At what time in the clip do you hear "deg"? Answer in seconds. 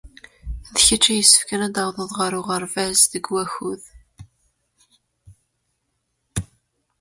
3.13-3.25